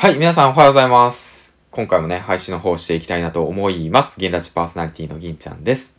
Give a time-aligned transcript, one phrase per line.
[0.00, 1.56] はい、皆さんおはようございます。
[1.72, 4.20] 今回もね、配信の方していきたいなと思います。
[4.20, 5.98] 銀ラジパーソナリティの銀ちゃんです。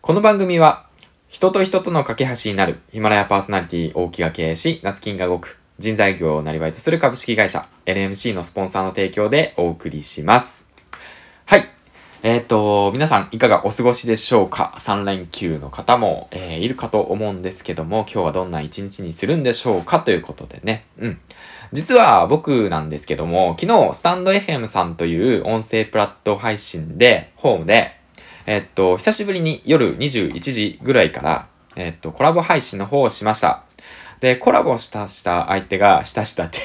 [0.00, 0.86] この番組は、
[1.28, 10.70] 人と人との架け橋になる、ヒマラヤパーソナリティ大木が経営し、夏金が動く、人材業をなりわいとする株式会社、LMC のスポンサーの提供でお送りします。
[11.44, 11.75] はい。
[12.22, 20.84] えっ、と、皆さんいかがお過ごしでしょうか ?3 連休の方も、えーいるかと思うんですけども、今日はどんな一日にするんでしょうかということでね。
[20.98, 21.20] うん。
[21.72, 27.96] 実は僕なんですけども、昨日、スタンド FM さんという音声プラット配信で、ホームで、
[28.46, 33.64] えっと、久しぶりに夜21時ぐらいから、えっと、コラボ配信の方をしました。
[34.20, 36.58] で、コラボしたした相手が、したしたって、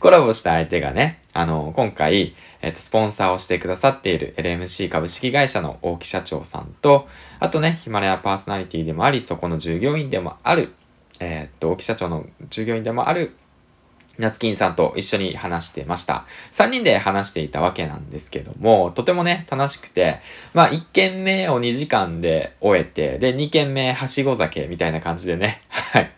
[0.00, 7.06] コラボした相手がね、あの、今回、えっと、スポンサーをしてくださっている LMC 株式会社の大木社長さんと、
[7.40, 10.72] あとね、ヒマラヤパーソナリティでもあり、そこの従業員でもある、
[11.20, 13.34] えっと、大木社長の従業員でもある、
[14.18, 16.24] 夏金さんと一緒に話してました。
[16.52, 20.18] 3人で話していたわけなんですけども、とてもね、楽しくて、
[20.54, 26.17] まあ1軒目を2時間で終えて、で、2軒目はしご酒みたいな感じでね、はい。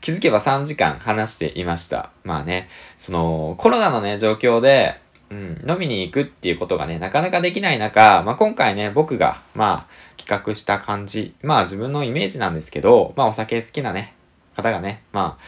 [0.00, 2.10] 気づけば3時間話していました。
[2.24, 4.98] まあね、その、コロナのね、状況で、
[5.30, 14.14] うん、飲みに行くっていうことがね、なかなかできない中、まあ今回ね、僕が、まあ、企画した感じ、まあ自分のイメージなんですけど、まあお酒好きなね、
[14.56, 15.44] 方がね、まあ、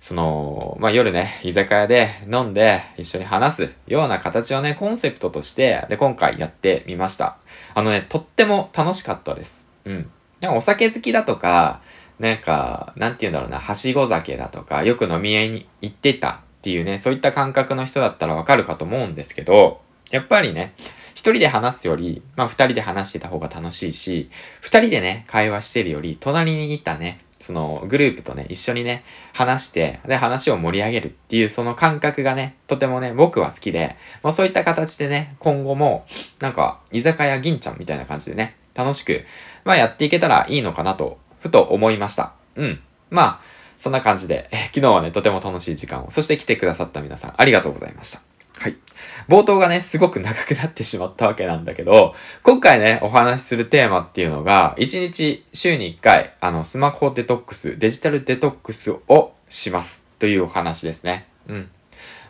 [0.00, 7.38] その、まあ、夜ね、居酒屋で飲んで一緒に話すような形をね、コンセプトとして、で、今回やってみました。
[7.74, 9.66] あのね、とっても楽しかったです。
[9.84, 10.10] うん。
[10.40, 11.80] なんかお酒好きだとか、
[12.18, 20.74] なんか、なんて言うんだろうな、はしご酒だとか、よく飲み屋に行ってたっていうね、そういった感覚の人だったらわかるかと思うんですけど、やっぱりね、
[21.10, 24.28] 一人で話すより、まあ二人で話してた方が楽しいし、
[24.60, 36.06] 二人でね、会話してるより、隣にいたね、そのグループとね、一緒にね、話して、で、話を盛り上げるっていうその感覚がね、とてもね、僕は好きで、まあそういった形でね、今後も、
[36.40, 39.24] なんか、居酒屋銀ちゃんみたいな感じでね、楽しく、
[39.64, 42.34] まあやっていけたらいいのかなと、ふと思いました。
[42.56, 42.80] うん。
[43.10, 43.40] まあ、
[43.76, 48.20] そんな感じで、え昨日はね、とても楽しい時間を、そして来てくださった皆さん、ありがとうございました。
[48.58, 48.76] はい。
[49.28, 60.06] 冒頭がね、すごく長くなってしまったわけなんだけど、今回ね、お話しするテーマっていうのが、1日週に1回、あの、スマホデトックス、デジタルデトックスをします。
[60.18, 61.26] というお話ですね。
[61.48, 61.70] うん。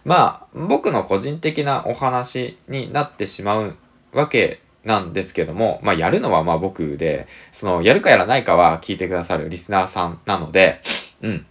[0.05, 3.77] まあ、僕の個人的なお話になってしまう
[4.13, 10.81] わけなんですけども、まあ、やるのはまあ僕で、その、やるかやらないかは聞いてくださるリスナーさんなので、
[11.21, 11.47] うん。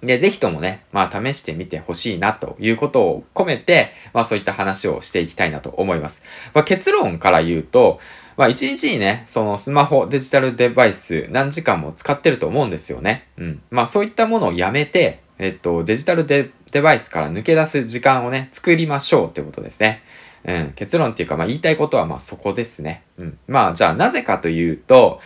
[0.00, 6.22] で、ぜひともね、まあ試してみてほしいなということを込めて、まあそういった話をしていきたいなと思います。
[6.54, 7.98] まあ結論から言うと、
[8.36, 13.26] まあ一日にね、そのスマホ、デジタルデバイス何時間も使ってると思うんですよね。
[13.38, 13.62] うん。
[13.70, 20.02] まあそういったものをやめて、えっと、デジタルデデバイスから抜け出す時間をね、作りましょうってことですね。
[20.44, 20.72] うん。
[20.74, 23.04] 結論っていうか、まあ言いたいことはまあそこですね。
[23.18, 23.38] うん。
[23.46, 25.20] まあじゃあなぜかというと、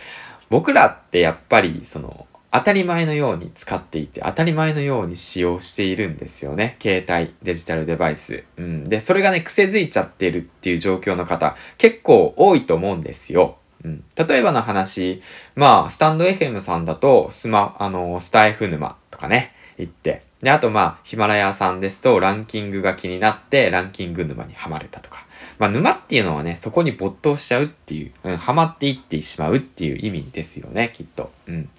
[0.49, 6.77] 僕らってやっぱりその、当たり前のように使っていて、当たり前のように使用しているんですよね。
[6.81, 8.43] 携帯、デジタルデバイス。
[8.57, 8.83] うん。
[8.83, 13.57] で、それがね、癖づいちゃってるっていう状況の方、結構多いと思うんですよ。
[13.83, 14.03] うん。
[14.15, 15.21] 例えばの話、
[15.55, 20.23] まあ、スタンド FM さんだと、スマ、あの、スタイフ沼とかね、行って。
[20.41, 25.25] で、あとまあ、ヒマラヤさんですと、ランキングが気になって、ランキング沼にはまれたとか。
[25.57, 31.29] まあ、沼っていうのはね、そこに没頭しちゃうっていう、うん、ハマっていってしまうっていう意味ですよね、きっと。
[31.47, 31.69] うん。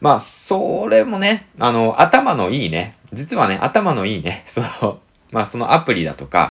[0.00, 5.00] まあ、それもね、あの、頭のいいね、実はね、頭のいいね、 その、
[5.32, 6.50] まあ、そのアプリだとか、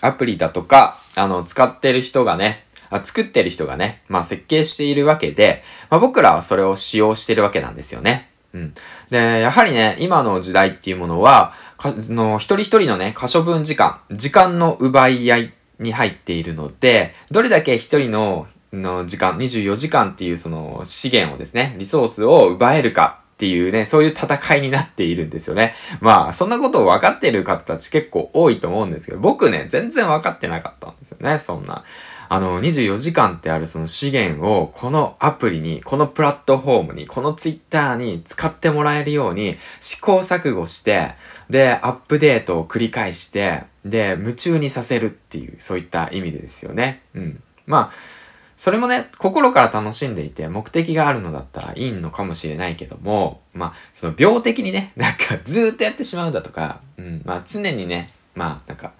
[0.00, 8.29] アプリだとか、あの、使ってる人がね、あ作ってる人がね、まあ、設計しているわけで、まあ、僕らはそれを使用してるわけなんですよね。
[8.52, 8.74] うん。
[9.10, 25.72] で、やはりね、今の時代っていうものは、かの一人一人のね、可処分時間、時間の奪い合いに入っているので、どれだけ一人のの時間、24時間っていうその資源をですね、リソースを奪えるかっていうね、そういう戦いになっているんですよね。
[26.02, 31.82] まあ、そんなことを分かってる方たち結構多いと思うんですけど、僕ね、全然分かってなかったんですよね、そんな。
[32.28, 41.12] あの、24時間ってあるその資源を、このアプリに、このプラットフォームに、このツイッターに使ってもらえるように試行錯誤して、
[41.48, 47.00] で、アップデートを繰り返して、で、夢中にさせるっていう、そういった意味でですよね。
[47.14, 47.42] うん。
[47.64, 48.19] まあ、
[48.60, 58.92] それもね、心から楽しんでいて、目的があるのだったらいいのかもしれないけども、まあ、その病的にね、 なんかずーっとやってしまうだとか、うん、まあ常にね、まあなんか、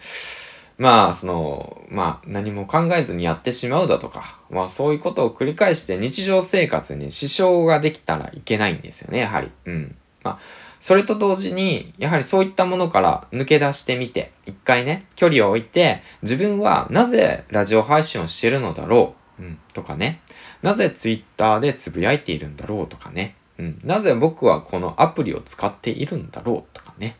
[0.79, 9.51] まあその、まあ何も考えずにやってしまうだとか、まあそういうことを繰り返して日常生活に支障ができたらいけないんですよね、やはり。
[9.67, 9.95] うん。
[10.23, 10.39] まあ、
[10.79, 20.21] それと同時に、やはりそういったものから抜け出してみて、一回ね、距離を置いて、自分はなぜラジオ配信をしてるのだろう、うん、とかね。
[20.63, 23.35] なぜツイッターでつぶやいているんだろうとかね。
[23.59, 27.17] うん、なぜ僕はこのアプリを使っているんだろうとかね。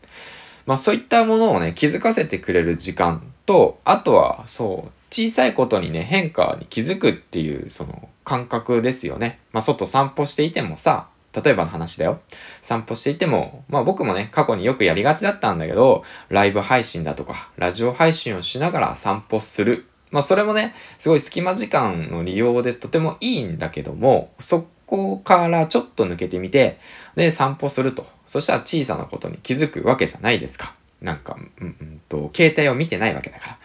[0.65, 9.39] まあそういったものをね、気づかせてくれる時間と、あとは、そう、小さいことにね、変化に気づくっていう、その感覚ですよね。
[9.51, 12.19] まあ外散歩していてもさ、例えばの話だよ。
[12.61, 19.85] 散歩していても、まあ僕もね、過去によくやりがちだったんだけど、ライブ配信だとか、ラジオ配信をしながら散歩する。
[20.11, 26.79] まあそれもね、すごい隙間時間の利用でとてもいいんだけども、そこからちょっと抜けてみて、
[27.15, 28.05] で、散歩すると。
[28.27, 30.75] そしたら小さなことに気づくわけじゃないですか。
[31.01, 33.57] なんか、うん、うんと、携帯を見てないわけだから。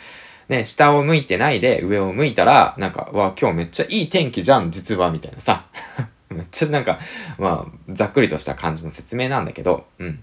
[0.49, 5.67] ね、下を向いてないで上を向いたら、なんか、わ、今日めっちゃいい天気じゃん、実は、みたいなさ。
[6.31, 6.99] めっちゃなんか、
[7.39, 10.23] まあ、ざっくりとした感じの説明なんだけど、うん。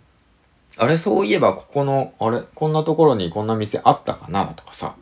[0.78, 4.96] あれ、そういえばここの、あれ、こんなところにこんな店あったかなとかさ、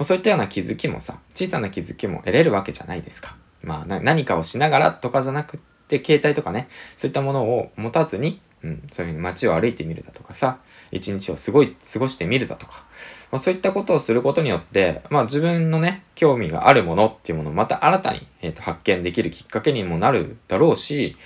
[0.00, 3.36] あ、そういったような気づきもさ、小さな気づきも得れるわけじゃないですか。
[3.62, 10.58] まあ、何かをしながらとかじゃなくって、携帯とかね、そういったものを持たずに、うん、そういうふうに街を歩いてみるだとかさ、
[10.92, 12.82] 一日をすごい、過ごしてみるだとか、
[13.30, 21.16] まあ、そういったことをすることによって、まあ自分のね、興味があるものっていうものをまた新たに、えー、と発見できるきっかけにもなるだろうし、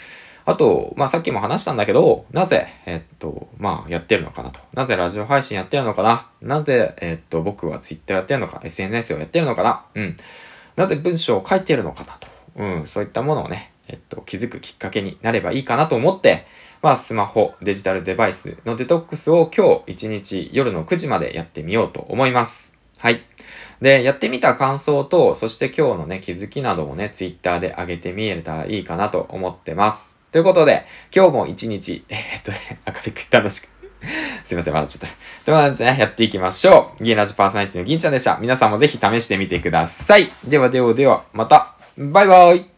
[0.47, 4.61] あと、まあさっきも話したんだけど、なぜ、えっと、まあやってるのかなと。
[4.75, 10.17] なぜラジオ配信やってるのかななぜ、えっと、僕は Twitter やってるのか、SNS をやってるのかなうん。
[10.77, 12.29] なぜ文章を書いてるのかなと。
[12.57, 16.47] うん、そういったものをね、えっと、気づくきっかけになればいいかなと思って、
[16.83, 22.75] まあ、スマホ、デジタルデバイスのデトックスを今日1日夜の9時までやってみようと思います。
[22.99, 23.23] はい。
[23.81, 30.14] で、やってみた感想と、そして今日のね、気づきなどもね、ツイッターで上げてみえたらいいかなと思ってます。
[30.35, 30.85] ということで、
[31.15, 32.59] 今日も一日、 えー、っとね、
[32.89, 33.69] 明るく楽しく
[34.43, 35.17] すいません、笑っちゃった。
[35.45, 37.05] ということでね、やっていきましょう。
[37.05, 38.37] ギンラジパーソナリティの銀ちゃんでした。
[38.41, 40.29] 皆さんもぜひ試してみてください。
[40.49, 41.77] ではではでは、また。
[41.97, 42.74] バイバイ